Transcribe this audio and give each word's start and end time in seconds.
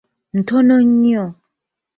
Ntono 0.37 0.75
nnyo. 0.87 1.25